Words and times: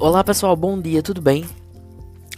Olá 0.00 0.22
pessoal, 0.22 0.54
bom 0.54 0.80
dia, 0.80 1.02
tudo 1.02 1.20
bem? 1.20 1.44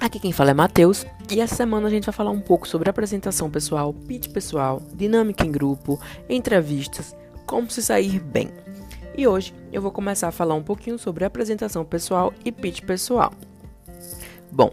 Aqui 0.00 0.18
quem 0.18 0.32
fala 0.32 0.52
é 0.52 0.54
Matheus 0.54 1.04
e 1.30 1.42
essa 1.42 1.54
semana 1.54 1.88
a 1.88 1.90
gente 1.90 2.06
vai 2.06 2.12
falar 2.14 2.30
um 2.30 2.40
pouco 2.40 2.66
sobre 2.66 2.88
apresentação 2.88 3.50
pessoal, 3.50 3.92
pitch 3.92 4.28
pessoal, 4.28 4.80
dinâmica 4.94 5.44
em 5.44 5.52
grupo, 5.52 6.00
entrevistas, 6.26 7.14
como 7.44 7.70
se 7.70 7.82
sair 7.82 8.18
bem. 8.18 8.48
E 9.14 9.28
hoje 9.28 9.52
eu 9.70 9.82
vou 9.82 9.90
começar 9.90 10.28
a 10.28 10.32
falar 10.32 10.54
um 10.54 10.62
pouquinho 10.62 10.98
sobre 10.98 11.22
apresentação 11.22 11.84
pessoal 11.84 12.32
e 12.46 12.50
pitch 12.50 12.80
pessoal. 12.80 13.30
Bom, 14.50 14.72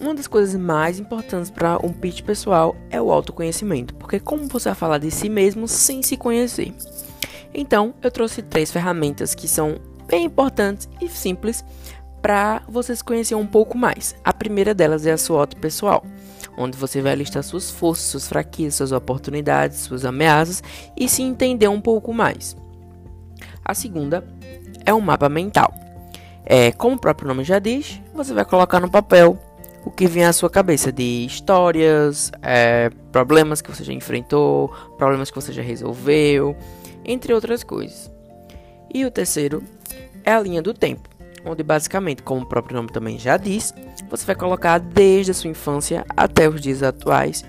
uma 0.00 0.12
das 0.12 0.26
coisas 0.26 0.60
mais 0.60 0.98
importantes 0.98 1.52
para 1.52 1.78
um 1.86 1.92
pitch 1.92 2.22
pessoal 2.22 2.74
é 2.90 3.00
o 3.00 3.12
autoconhecimento, 3.12 3.94
porque 3.94 4.18
como 4.18 4.48
você 4.48 4.70
vai 4.70 4.76
falar 4.76 4.98
de 4.98 5.08
si 5.12 5.28
mesmo 5.28 5.68
sem 5.68 6.02
se 6.02 6.16
conhecer? 6.16 6.74
Então, 7.54 7.94
eu 8.02 8.10
trouxe 8.10 8.42
três 8.42 8.72
ferramentas 8.72 9.36
que 9.36 9.46
são 9.46 9.76
bem 10.08 10.24
importantes 10.24 10.88
e 11.00 11.08
simples 11.08 11.64
para 12.24 12.62
você 12.66 12.96
se 12.96 13.04
conhecer 13.04 13.34
um 13.34 13.46
pouco 13.46 13.76
mais. 13.76 14.16
A 14.24 14.32
primeira 14.32 14.72
delas 14.72 15.04
é 15.04 15.12
a 15.12 15.18
sua 15.18 15.40
auto 15.40 15.58
pessoal, 15.58 16.02
onde 16.56 16.74
você 16.74 17.02
vai 17.02 17.14
listar 17.14 17.44
suas 17.44 17.70
forças, 17.70 18.06
suas 18.06 18.26
fraquezas, 18.26 18.76
suas 18.76 18.92
oportunidades, 18.92 19.80
suas 19.80 20.06
ameaças 20.06 20.62
e 20.96 21.06
se 21.06 21.20
entender 21.22 21.68
um 21.68 21.82
pouco 21.82 22.14
mais. 22.14 22.56
A 23.62 23.74
segunda 23.74 24.24
é 24.86 24.94
um 24.94 25.02
mapa 25.02 25.28
mental. 25.28 25.74
É, 26.46 26.72
como 26.72 26.96
o 26.96 26.98
próprio 26.98 27.28
nome 27.28 27.44
já 27.44 27.58
diz, 27.58 28.00
você 28.14 28.32
vai 28.32 28.46
colocar 28.46 28.80
no 28.80 28.90
papel 28.90 29.38
o 29.84 29.90
que 29.90 30.06
vem 30.06 30.24
à 30.24 30.32
sua 30.32 30.48
cabeça 30.48 30.90
de 30.90 31.26
histórias, 31.26 32.32
é, 32.40 32.88
problemas 33.12 33.60
que 33.60 33.70
você 33.70 33.84
já 33.84 33.92
enfrentou, 33.92 34.74
problemas 34.96 35.30
que 35.30 35.36
você 35.36 35.52
já 35.52 35.60
resolveu, 35.62 36.56
entre 37.04 37.34
outras 37.34 37.62
coisas. 37.62 38.10
E 38.94 39.04
o 39.04 39.10
terceiro 39.10 39.62
é 40.24 40.32
a 40.32 40.40
linha 40.40 40.62
do 40.62 40.72
tempo 40.72 41.13
onde 41.44 41.62
basicamente, 41.62 42.22
como 42.22 42.42
o 42.42 42.46
próprio 42.46 42.76
nome 42.76 42.90
também 42.90 43.18
já 43.18 43.36
diz, 43.36 43.74
você 44.08 44.24
vai 44.24 44.34
colocar 44.34 44.78
desde 44.78 45.30
a 45.30 45.34
sua 45.34 45.50
infância 45.50 46.04
até 46.16 46.48
os 46.48 46.60
dias 46.60 46.82
atuais, 46.82 47.44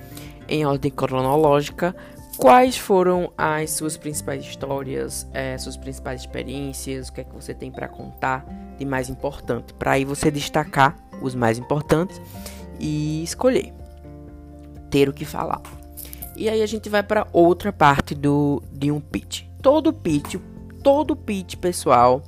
em 0.48 0.66
ordem 0.66 0.92
cronológica, 0.92 1.96
quais 2.38 2.78
foram 2.78 3.32
as 3.38 3.72
suas 3.72 3.98
principais 3.98 4.44
histórias, 4.44 5.28
é, 5.34 5.58
suas 5.58 5.78
principais 5.78 6.22
experiências, 6.22 7.10
o 7.10 7.14
que 7.14 7.22
é 7.22 7.24
que 7.24 7.34
você 7.34 7.54
tem 7.54 7.72
para 7.72 7.88
contar 7.88 8.46
de 8.78 8.86
mais 8.86 9.10
importante, 9.10 9.74
para 9.74 9.92
aí 9.92 10.06
você 10.06 10.30
destacar 10.30 10.96
os 11.22 11.34
mais 11.34 11.58
importantes 11.58 12.22
e 12.80 13.24
escolher 13.24 13.74
ter 14.90 15.10
o 15.10 15.14
que 15.14 15.26
falar. 15.26 15.62
E 16.36 16.50
aí 16.50 16.62
a 16.62 16.66
gente 16.66 16.90
vai 16.90 17.02
para 17.02 17.28
outra 17.32 17.72
parte 17.72 18.14
do 18.14 18.62
de 18.72 18.92
um 18.92 19.00
pitch. 19.00 19.44
Todo 19.62 19.94
pitch, 19.94 20.36
todo 20.84 21.16
pitch 21.16 21.56
pessoal 21.56 22.22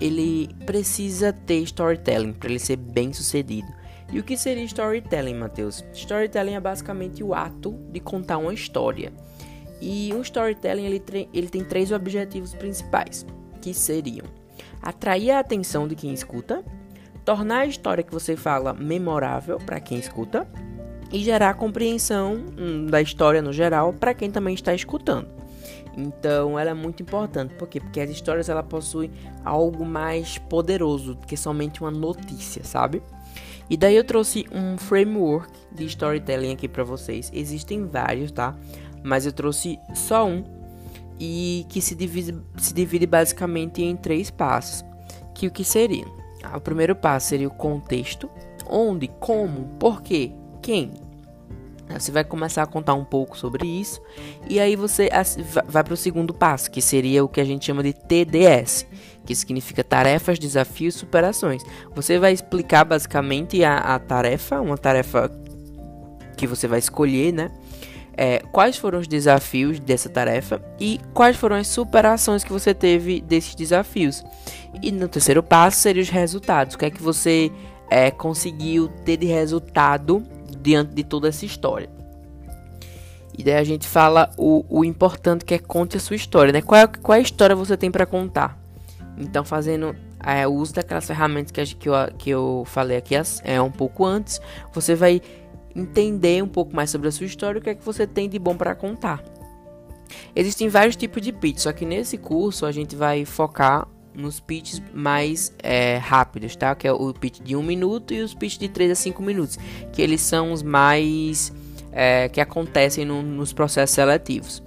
ele 0.00 0.48
precisa 0.66 1.32
ter 1.32 1.58
storytelling 1.62 2.32
para 2.32 2.50
ele 2.50 2.58
ser 2.58 2.76
bem 2.76 3.12
sucedido. 3.12 3.68
E 4.10 4.18
o 4.18 4.24
que 4.24 4.36
seria 4.36 4.64
storytelling, 4.64 5.34
Matheus? 5.34 5.84
Storytelling 5.92 6.54
é 6.54 6.60
basicamente 6.60 7.22
o 7.22 7.34
ato 7.34 7.72
de 7.92 8.00
contar 8.00 8.38
uma 8.38 8.54
história. 8.54 9.12
E 9.80 10.12
um 10.14 10.22
storytelling 10.22 10.86
ele, 10.86 11.28
ele 11.32 11.48
tem 11.48 11.62
três 11.62 11.92
objetivos 11.92 12.54
principais, 12.54 13.26
que 13.60 13.74
seriam 13.74 14.26
atrair 14.82 15.32
a 15.32 15.40
atenção 15.40 15.86
de 15.86 15.94
quem 15.94 16.12
escuta, 16.12 16.64
tornar 17.24 17.60
a 17.60 17.66
história 17.66 18.02
que 18.02 18.12
você 18.12 18.36
fala 18.36 18.72
memorável 18.72 19.58
para 19.58 19.80
quem 19.80 19.98
escuta 19.98 20.48
e 21.12 21.22
gerar 21.22 21.54
compreensão 21.54 22.44
hum, 22.58 22.86
da 22.86 23.00
história 23.00 23.42
no 23.42 23.52
geral 23.52 23.92
para 23.92 24.14
quem 24.14 24.30
também 24.30 24.54
está 24.54 24.74
escutando. 24.74 25.37
Então 25.98 26.56
ela 26.56 26.70
é 26.70 26.74
muito 26.74 27.02
importante, 27.02 27.54
por 27.54 27.66
quê? 27.66 27.80
Porque 27.80 28.00
as 28.00 28.08
histórias 28.08 28.48
ela 28.48 28.62
possuem 28.62 29.10
algo 29.44 29.84
mais 29.84 30.38
poderoso 30.38 31.16
do 31.16 31.26
que 31.26 31.36
somente 31.36 31.80
uma 31.80 31.90
notícia, 31.90 32.62
sabe? 32.62 33.02
E 33.68 33.76
daí 33.76 33.96
eu 33.96 34.04
trouxe 34.04 34.46
um 34.52 34.78
framework 34.78 35.50
de 35.72 35.84
storytelling 35.86 36.52
aqui 36.52 36.68
para 36.68 36.84
vocês. 36.84 37.30
Existem 37.34 37.84
vários, 37.84 38.30
tá? 38.30 38.56
Mas 39.02 39.26
eu 39.26 39.32
trouxe 39.32 39.78
só 39.92 40.24
um 40.26 40.44
e 41.18 41.66
que 41.68 41.82
se 41.82 41.96
divide, 41.96 42.38
se 42.56 42.72
divide 42.72 43.04
basicamente 43.04 43.82
em 43.82 43.96
três 43.96 44.30
passos. 44.30 44.84
Que 45.34 45.48
o 45.48 45.50
que 45.50 45.64
seria? 45.64 46.06
Ah, 46.44 46.56
o 46.56 46.60
primeiro 46.60 46.94
passo 46.94 47.28
seria 47.28 47.48
o 47.48 47.50
contexto, 47.50 48.30
onde, 48.70 49.08
como, 49.20 49.64
por 49.80 50.00
quê, 50.00 50.32
quem, 50.62 50.92
você 51.96 52.12
vai 52.12 52.24
começar 52.24 52.62
a 52.62 52.66
contar 52.66 52.94
um 52.94 53.04
pouco 53.04 53.36
sobre 53.36 53.66
isso 53.66 54.00
e 54.48 54.60
aí 54.60 54.76
você 54.76 55.08
vai 55.66 55.82
para 55.82 55.94
o 55.94 55.96
segundo 55.96 56.34
passo, 56.34 56.70
que 56.70 56.82
seria 56.82 57.24
o 57.24 57.28
que 57.28 57.40
a 57.40 57.44
gente 57.44 57.64
chama 57.64 57.82
de 57.82 57.92
TDS, 57.92 58.86
que 59.24 59.34
significa 59.34 59.82
tarefas, 59.82 60.38
desafios, 60.38 60.94
superações. 60.94 61.62
Você 61.94 62.18
vai 62.18 62.32
explicar 62.32 62.84
basicamente 62.84 63.62
a, 63.64 63.76
a 63.76 63.98
tarefa, 63.98 64.60
uma 64.60 64.76
tarefa 64.76 65.30
que 66.36 66.46
você 66.46 66.66
vai 66.68 66.78
escolher, 66.78 67.32
né? 67.32 67.50
É, 68.20 68.40
quais 68.50 68.76
foram 68.76 68.98
os 68.98 69.06
desafios 69.06 69.78
dessa 69.78 70.08
tarefa 70.08 70.60
e 70.80 71.00
quais 71.14 71.36
foram 71.36 71.54
as 71.54 71.68
superações 71.68 72.42
que 72.42 72.52
você 72.52 72.74
teve 72.74 73.20
desses 73.20 73.54
desafios. 73.54 74.24
E 74.82 74.90
no 74.90 75.06
terceiro 75.06 75.40
passo 75.40 75.78
seria 75.78 76.02
os 76.02 76.08
resultados. 76.08 76.74
O 76.74 76.78
que 76.78 76.86
é 76.86 76.90
que 76.90 77.00
você 77.00 77.52
é, 77.88 78.10
conseguiu 78.10 78.88
ter 79.04 79.18
de 79.18 79.26
resultado 79.26 80.22
diante 80.68 80.94
de 80.94 81.02
toda 81.02 81.28
essa 81.28 81.46
história. 81.46 81.88
E 83.36 83.42
daí 83.42 83.54
a 83.54 83.64
gente 83.64 83.88
fala 83.88 84.30
o, 84.36 84.64
o 84.68 84.84
importante 84.84 85.42
que 85.42 85.54
é 85.54 85.58
conte 85.58 85.96
a 85.96 86.00
sua 86.00 86.14
história, 86.14 86.52
né? 86.52 86.60
Qual, 86.60 86.78
é, 86.78 86.86
qual 86.86 87.16
é 87.16 87.18
a 87.20 87.22
história 87.22 87.56
você 87.56 87.74
tem 87.74 87.90
para 87.90 88.04
contar? 88.04 88.58
Então, 89.16 89.44
fazendo 89.44 89.96
é, 90.22 90.46
o 90.46 90.52
uso 90.52 90.74
daquelas 90.74 91.06
ferramentas 91.06 91.50
que, 91.50 91.64
que, 91.74 91.88
eu, 91.88 91.94
que 92.18 92.30
eu 92.30 92.64
falei 92.66 92.98
aqui 92.98 93.14
é, 93.44 93.62
um 93.62 93.70
pouco 93.70 94.04
antes, 94.04 94.40
você 94.74 94.94
vai 94.94 95.22
entender 95.74 96.42
um 96.42 96.48
pouco 96.48 96.76
mais 96.76 96.90
sobre 96.90 97.08
a 97.08 97.12
sua 97.12 97.24
história 97.24 97.58
e 97.58 97.60
o 97.60 97.64
que 97.64 97.70
é 97.70 97.74
que 97.74 97.84
você 97.84 98.06
tem 98.06 98.28
de 98.28 98.38
bom 98.38 98.54
para 98.54 98.74
contar. 98.74 99.24
Existem 100.36 100.68
vários 100.68 100.96
tipos 100.96 101.22
de 101.22 101.32
pitch, 101.32 101.60
só 101.60 101.72
que 101.72 101.86
nesse 101.86 102.18
curso 102.18 102.66
a 102.66 102.72
gente 102.72 102.94
vai 102.94 103.24
focar 103.24 103.88
nos 104.18 104.40
pitches 104.40 104.82
mais 104.92 105.54
é, 105.62 105.96
rápidos, 105.98 106.56
tá? 106.56 106.74
Que 106.74 106.88
é 106.88 106.92
o 106.92 107.14
pitch 107.14 107.40
de 107.40 107.54
1 107.54 107.60
um 107.60 107.62
minuto 107.62 108.12
e 108.12 108.20
os 108.20 108.34
pitches 108.34 108.58
de 108.58 108.68
3 108.68 108.90
a 108.90 108.94
5 108.94 109.22
minutos, 109.22 109.58
que 109.92 110.02
eles 110.02 110.20
são 110.20 110.52
os 110.52 110.62
mais 110.62 111.52
é, 111.92 112.28
que 112.28 112.40
acontecem 112.40 113.04
no, 113.04 113.22
nos 113.22 113.52
processos 113.52 113.94
seletivos. 113.94 114.62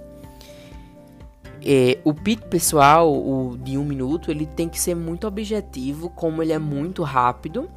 o 2.02 2.14
pitch 2.14 2.40
pessoal, 2.44 3.12
o 3.12 3.58
de 3.58 3.76
1 3.76 3.80
um 3.80 3.84
minuto, 3.84 4.30
ele 4.30 4.46
tem 4.46 4.68
que 4.68 4.80
ser 4.80 4.94
muito 4.94 5.26
objetivo, 5.26 6.08
como 6.08 6.42
ele 6.42 6.52
é 6.52 6.58
muito 6.58 7.02
rápido. 7.02 7.68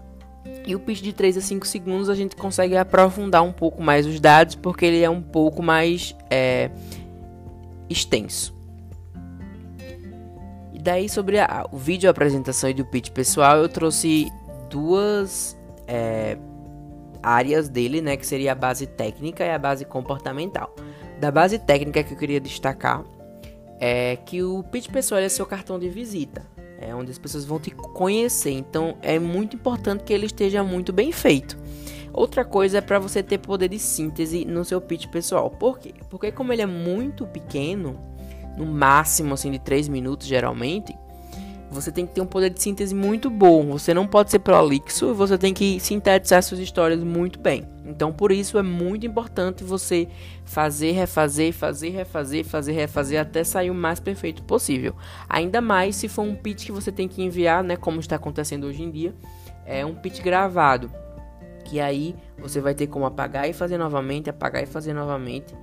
E 0.66 0.75
o 0.75 0.80
pitch 0.80 1.02
de 1.02 1.12
3 1.12 1.38
a 1.38 1.41
5 1.41 1.68
segundos 1.68 2.09
a 2.09 2.16
gente 2.16 2.35
consegue 2.35 2.78
aprofundar 2.78 3.44
um 3.44 3.52
pouco 3.52 3.84
mais 3.84 4.08
os 4.08 4.19
dados, 4.19 4.56
porque 4.56 4.85
ele 4.85 5.02
é 5.02 5.09
um 5.09 5.22
pouco 5.22 5.62
mais 5.62 6.16
é, 6.30 6.72
extenso 7.90 8.56
daí 10.85 11.09
sobre 11.09 11.40
a, 11.40 11.68
o 11.72 11.78
vídeo 11.78 12.07
apresentação 12.07 12.69
e 12.69 12.73
do 12.73 12.85
pitch 12.85 13.09
pessoal, 13.09 13.57
eu 13.57 13.68
trouxe 13.68 14.31
duas 14.69 15.57
é, 15.88 16.38
áreas 17.23 17.68
dele, 17.68 18.01
né, 18.01 18.16
que 18.16 18.25
seria 18.25 18.51
a 18.51 18.56
base 18.56 18.85
técnica 18.85 19.44
e 19.44 19.50
a 19.50 19.57
base 19.57 19.84
comportamental. 19.84 20.73
Da 21.19 21.31
base 21.31 21.57
técnica 21.57 22.03
que 22.03 22.13
eu 22.13 22.18
queria 22.18 22.40
destacar 22.40 23.03
é 23.79 24.16
que 24.16 24.44
o 24.44 24.62
pitch 24.63 24.90
pessoal 24.91 25.19
é 25.19 25.28
seu 25.28 25.46
cartão 25.47 25.79
de 25.79 25.90
visita, 25.90 26.46
é 26.79 26.94
onde 26.94 27.09
as 27.09 27.17
pessoas 27.17 27.46
vão 27.46 27.59
te 27.59 27.72
conhecer. 27.72 28.52
Então 28.52 28.96
é 29.02 29.17
muito 29.17 29.56
importante 29.56 30.03
que 30.03 30.13
ele 30.13 30.28
esteja 30.28 30.63
muito 30.63 30.94
bem 30.94 31.12
feito. 31.12 31.57
Outra 32.13 32.46
coisa 32.46 32.78
é 32.78 32.81
para 32.81 33.00
você 33.00 33.23
ter 33.23 33.40
poder 33.40 33.69
de 33.69 33.79
síntese 33.79 34.46
no 34.46 34.63
seu 34.63 34.79
pitch 34.79 35.07
pessoal. 35.07 35.50
Por 35.50 35.79
quê? 35.79 35.96
Porque 36.12 36.31
como 36.31 36.53
ele 36.53 36.62
é 36.62 36.67
muito 36.67 37.25
pequeno, 37.25 38.00
no 38.57 38.66
máximo 38.66 39.33
assim 39.33 39.51
de 39.51 39.59
3 39.59 39.88
minutos 39.88 40.27
geralmente, 40.27 40.95
você 41.75 41.91
tem 41.91 42.05
que 42.05 42.13
ter 42.13 42.22
um 42.22 42.25
poder 42.25 42.49
de 42.49 42.61
síntese 42.61 42.96
muito 42.96 43.29
bom. 43.29 43.72
Você 43.72 43.93
não 43.93 44.07
pode 44.07 44.31
ser 44.31 44.40
prolixo, 44.40 45.13
você 45.13 45.37
tem 45.37 45.53
que 45.53 45.79
sintetizar 45.79 46.41
suas 46.41 46.59
histórias 46.59 47.03
muito 47.03 47.40
bem. 47.40 47.67
Então, 47.85 48.11
por 48.11 48.31
isso 48.31 48.57
é 48.57 48.63
muito 48.63 49.05
importante 49.05 49.63
você 49.63 50.07
fazer, 50.43 50.91
refazer, 50.91 51.53
fazer, 51.53 51.90
refazer, 51.90 52.46
fazer, 52.46 52.72
refazer 52.72 53.19
até 53.22 53.43
sair 53.43 53.69
o 53.69 53.75
mais 53.75 53.99
perfeito 53.99 54.43
possível. 54.43 54.96
Ainda 55.28 55.59
mais 55.59 55.96
se 55.96 56.08
for 56.08 56.23
um 56.23 56.35
pitch 56.35 56.66
que 56.66 56.72
você 56.72 56.91
tem 56.91 57.08
que 57.08 57.22
enviar, 57.22 57.63
né, 57.63 57.75
como 57.75 57.99
está 57.99 58.16
acontecendo 58.16 58.66
hoje 58.66 58.84
em 58.84 58.91
dia, 58.91 59.13
é 59.66 59.85
um 59.85 59.96
pitch 59.96 60.22
gravado, 60.22 60.91
que 61.66 61.79
aí 61.79 62.16
você 62.37 62.61
vai 62.61 62.73
ter 62.73 62.87
como 62.87 63.05
apagar 63.05 63.49
e 63.49 63.53
fazer 63.53 63.78
novamente, 63.78 64.29
apagar 64.29 64.63
e 64.63 64.67
fazer 64.67 64.93
novamente 64.93 65.53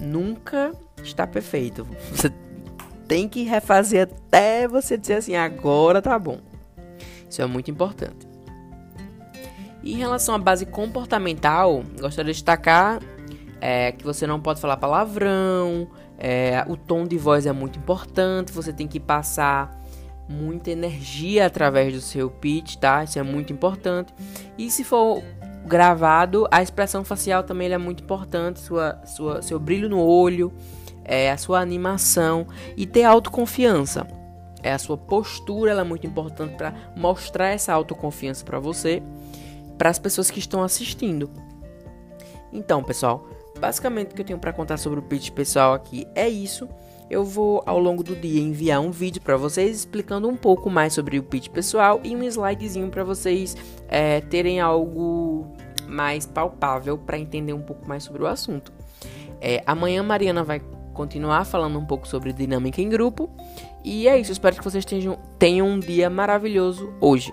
nunca 0.00 0.72
está 1.08 1.26
perfeito. 1.26 1.86
Você 2.12 2.32
tem 3.08 3.28
que 3.28 3.42
refazer 3.42 4.02
até 4.02 4.68
você 4.68 4.96
dizer 4.96 5.14
assim, 5.14 5.34
agora 5.34 6.00
tá 6.00 6.18
bom. 6.18 6.38
Isso 7.28 7.42
é 7.42 7.46
muito 7.46 7.70
importante. 7.70 8.28
Em 9.82 9.96
relação 9.96 10.34
à 10.34 10.38
base 10.38 10.66
comportamental, 10.66 11.82
gostaria 11.98 12.32
de 12.32 12.38
destacar 12.38 13.00
é, 13.60 13.92
que 13.92 14.04
você 14.04 14.26
não 14.26 14.40
pode 14.40 14.60
falar 14.60 14.76
palavrão, 14.76 15.88
é, 16.18 16.64
o 16.68 16.76
tom 16.76 17.06
de 17.06 17.16
voz 17.16 17.46
é 17.46 17.52
muito 17.52 17.78
importante, 17.78 18.52
você 18.52 18.72
tem 18.72 18.86
que 18.86 18.98
passar 18.98 19.78
muita 20.28 20.70
energia 20.70 21.46
através 21.46 21.92
do 21.92 22.00
seu 22.00 22.30
pitch, 22.30 22.76
tá? 22.76 23.02
Isso 23.04 23.18
é 23.18 23.22
muito 23.22 23.52
importante. 23.52 24.14
E 24.56 24.70
se 24.70 24.84
for 24.84 25.22
gravado, 25.66 26.46
a 26.50 26.62
expressão 26.62 27.04
facial 27.04 27.42
também 27.42 27.72
é 27.72 27.78
muito 27.78 28.02
importante, 28.02 28.60
sua, 28.60 29.00
sua, 29.04 29.42
seu 29.42 29.58
brilho 29.58 29.88
no 29.88 29.98
olho, 29.98 30.52
é, 31.10 31.28
a 31.28 31.36
sua 31.36 31.60
animação 31.60 32.46
e 32.76 32.86
ter 32.86 33.02
autoconfiança. 33.02 34.06
É 34.62 34.72
a 34.72 34.78
sua 34.78 34.96
postura, 34.96 35.72
ela 35.72 35.80
é 35.80 35.84
muito 35.84 36.06
importante 36.06 36.54
para 36.54 36.72
mostrar 36.96 37.48
essa 37.48 37.72
autoconfiança 37.72 38.44
para 38.44 38.60
você, 38.60 39.02
para 39.76 39.90
as 39.90 39.98
pessoas 39.98 40.30
que 40.30 40.38
estão 40.38 40.62
assistindo. 40.62 41.28
Então, 42.52 42.84
pessoal, 42.84 43.26
basicamente 43.58 44.12
o 44.12 44.14
que 44.14 44.20
eu 44.20 44.26
tenho 44.26 44.38
para 44.38 44.52
contar 44.52 44.76
sobre 44.76 45.00
o 45.00 45.02
pitch 45.02 45.30
pessoal 45.30 45.74
aqui 45.74 46.06
é 46.14 46.28
isso. 46.28 46.68
Eu 47.08 47.24
vou 47.24 47.60
ao 47.66 47.80
longo 47.80 48.04
do 48.04 48.14
dia 48.14 48.40
enviar 48.40 48.80
um 48.80 48.92
vídeo 48.92 49.20
para 49.20 49.36
vocês 49.36 49.78
explicando 49.78 50.28
um 50.28 50.36
pouco 50.36 50.70
mais 50.70 50.92
sobre 50.92 51.18
o 51.18 51.24
pitch 51.24 51.48
pessoal 51.48 52.00
e 52.04 52.14
um 52.14 52.22
slidezinho 52.22 52.88
para 52.88 53.02
vocês 53.02 53.56
é, 53.88 54.20
terem 54.20 54.60
algo 54.60 55.56
mais 55.88 56.24
palpável 56.24 56.96
para 56.96 57.18
entender 57.18 57.52
um 57.52 57.62
pouco 57.62 57.88
mais 57.88 58.04
sobre 58.04 58.22
o 58.22 58.28
assunto. 58.28 58.72
É, 59.40 59.60
amanhã 59.66 60.04
Mariana 60.04 60.44
vai 60.44 60.60
continuar 60.92 61.44
falando 61.44 61.78
um 61.78 61.84
pouco 61.84 62.06
sobre 62.06 62.32
dinâmica 62.32 62.80
em 62.80 62.88
grupo. 62.88 63.30
E 63.84 64.08
é 64.08 64.18
isso, 64.18 64.32
espero 64.32 64.56
que 64.56 64.64
vocês 64.64 64.84
tenham, 64.84 65.18
tenham 65.38 65.66
um 65.66 65.78
dia 65.78 66.10
maravilhoso 66.10 66.92
hoje. 67.00 67.32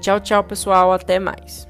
Tchau, 0.00 0.20
tchau, 0.20 0.44
pessoal, 0.44 0.92
até 0.92 1.18
mais. 1.18 1.66